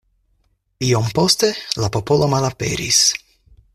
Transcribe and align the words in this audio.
Iom 0.87 1.11
poste 1.19 1.49
la 1.83 1.91
popolo 1.99 2.31
malaperis. 2.33 3.03